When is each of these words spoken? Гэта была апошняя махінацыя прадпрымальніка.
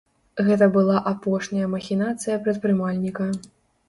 Гэта 0.45 0.67
была 0.77 0.95
апошняя 1.11 1.67
махінацыя 1.73 2.39
прадпрымальніка. 2.47 3.29